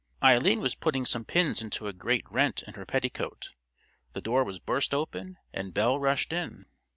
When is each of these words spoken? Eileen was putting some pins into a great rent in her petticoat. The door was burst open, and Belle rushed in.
Eileen 0.23 0.61
was 0.61 0.73
putting 0.73 1.05
some 1.05 1.23
pins 1.23 1.61
into 1.61 1.85
a 1.87 1.93
great 1.93 2.25
rent 2.31 2.63
in 2.65 2.73
her 2.73 2.87
petticoat. 2.87 3.51
The 4.13 4.21
door 4.21 4.43
was 4.43 4.57
burst 4.57 4.95
open, 4.95 5.37
and 5.53 5.75
Belle 5.75 5.99
rushed 5.99 6.33
in. 6.33 6.65